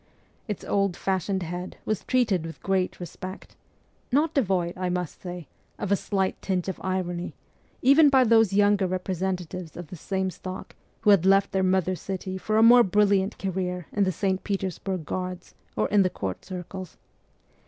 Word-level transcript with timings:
Its 0.47 0.63
old 0.65 0.97
fashioned 0.97 1.43
head 1.43 1.77
was 1.85 2.03
treated 2.03 2.43
with 2.43 2.63
great 2.63 2.99
respect, 2.99 3.55
not 4.11 4.33
devoid, 4.33 4.73
I 4.75 4.89
must 4.89 5.21
say, 5.21 5.47
of 5.77 5.91
a 5.91 5.95
slight 5.95 6.41
tinge 6.41 6.67
of 6.67 6.81
irony, 6.83 7.35
even 7.83 8.09
by 8.09 8.23
those 8.23 8.51
younger 8.51 8.87
representatives 8.87 9.77
of 9.77 9.89
the 9.89 9.95
same 9.95 10.31
stock 10.31 10.75
who 11.01 11.11
had 11.11 11.23
left 11.27 11.51
their 11.51 11.61
mother 11.61 11.93
city 11.95 12.39
for 12.39 12.57
a 12.57 12.63
more 12.63 12.81
brilliant 12.81 13.37
career 13.37 13.85
in 13.91 14.03
the 14.03 14.11
St. 14.11 14.43
Petersburg 14.43 15.05
Guards 15.05 15.53
or 15.75 15.87
in 15.89 16.01
the 16.01 16.09
court 16.09 16.45
circles. 16.45 16.97